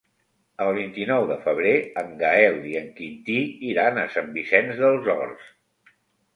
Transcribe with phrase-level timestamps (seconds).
[0.63, 5.57] El vint-i-nou de febrer en Gaël i en Quintí iran a Sant Vicenç dels Horts.